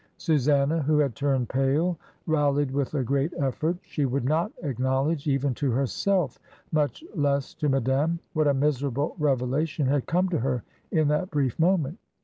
[0.17, 1.95] Susanna, who had turned pale,
[2.25, 3.77] rallied with a great effort.
[3.83, 6.39] She would not acknowledge, even to herself,
[6.71, 11.59] much less to Madame, what a miserable revelation had come to her in that brief
[11.59, 11.99] moment.